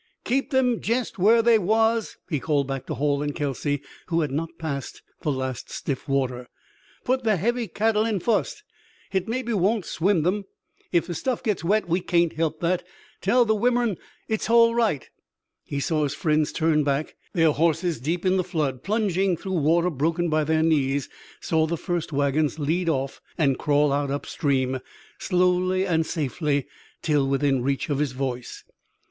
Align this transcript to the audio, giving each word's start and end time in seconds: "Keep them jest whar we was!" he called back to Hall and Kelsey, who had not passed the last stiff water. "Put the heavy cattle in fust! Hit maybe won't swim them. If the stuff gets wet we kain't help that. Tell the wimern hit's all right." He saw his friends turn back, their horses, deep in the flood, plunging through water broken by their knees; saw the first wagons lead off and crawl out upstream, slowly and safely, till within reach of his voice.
"Keep 0.23 0.49
them 0.49 0.79
jest 0.81 1.19
whar 1.19 1.43
we 1.43 1.59
was!" 1.59 2.17
he 2.27 2.39
called 2.39 2.65
back 2.67 2.87
to 2.87 2.95
Hall 2.95 3.21
and 3.21 3.35
Kelsey, 3.35 3.83
who 4.07 4.21
had 4.21 4.31
not 4.31 4.49
passed 4.57 5.03
the 5.21 5.31
last 5.31 5.69
stiff 5.69 6.07
water. 6.09 6.47
"Put 7.03 7.23
the 7.23 7.35
heavy 7.37 7.67
cattle 7.67 8.03
in 8.03 8.19
fust! 8.19 8.63
Hit 9.11 9.27
maybe 9.27 9.53
won't 9.53 9.85
swim 9.85 10.23
them. 10.23 10.45
If 10.91 11.05
the 11.05 11.13
stuff 11.13 11.43
gets 11.43 11.63
wet 11.63 11.87
we 11.87 12.01
kain't 12.01 12.33
help 12.33 12.61
that. 12.61 12.83
Tell 13.21 13.45
the 13.45 13.53
wimern 13.53 13.95
hit's 14.27 14.49
all 14.49 14.73
right." 14.73 15.07
He 15.65 15.79
saw 15.79 16.01
his 16.01 16.15
friends 16.15 16.51
turn 16.51 16.83
back, 16.83 17.15
their 17.33 17.51
horses, 17.51 17.99
deep 18.01 18.25
in 18.25 18.37
the 18.37 18.43
flood, 18.43 18.81
plunging 18.81 19.37
through 19.37 19.59
water 19.59 19.91
broken 19.91 20.29
by 20.29 20.43
their 20.45 20.63
knees; 20.63 21.09
saw 21.41 21.67
the 21.67 21.77
first 21.77 22.11
wagons 22.11 22.57
lead 22.57 22.89
off 22.89 23.21
and 23.37 23.59
crawl 23.59 23.93
out 23.93 24.09
upstream, 24.09 24.79
slowly 25.19 25.85
and 25.85 26.07
safely, 26.07 26.65
till 27.03 27.27
within 27.27 27.61
reach 27.61 27.87
of 27.91 27.99
his 27.99 28.13
voice. 28.13 28.63